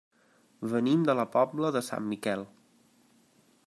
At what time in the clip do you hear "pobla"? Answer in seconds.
1.37-1.73